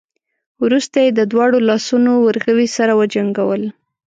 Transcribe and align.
وروسته 0.63 0.97
يې 1.05 1.09
د 1.13 1.21
دواړو 1.31 1.57
لاسونو 1.69 2.11
ورغوي 2.25 2.67
سره 2.77 2.91
وجنګول. 2.99 3.63